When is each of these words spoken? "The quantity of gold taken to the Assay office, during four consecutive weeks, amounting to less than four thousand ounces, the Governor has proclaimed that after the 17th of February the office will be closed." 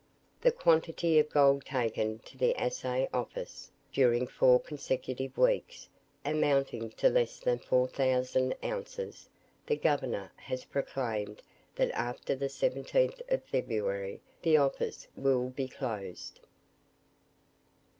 "The 0.41 0.51
quantity 0.51 1.19
of 1.19 1.29
gold 1.29 1.63
taken 1.63 2.17
to 2.25 2.35
the 2.35 2.55
Assay 2.55 3.07
office, 3.13 3.69
during 3.93 4.25
four 4.25 4.59
consecutive 4.59 5.37
weeks, 5.37 5.87
amounting 6.25 6.89
to 6.97 7.07
less 7.07 7.39
than 7.39 7.59
four 7.59 7.87
thousand 7.87 8.55
ounces, 8.63 9.29
the 9.67 9.75
Governor 9.75 10.31
has 10.37 10.65
proclaimed 10.65 11.43
that 11.75 11.91
after 11.91 12.35
the 12.35 12.47
17th 12.49 13.21
of 13.31 13.43
February 13.43 14.19
the 14.41 14.57
office 14.57 15.07
will 15.15 15.51
be 15.51 15.67
closed." 15.67 16.39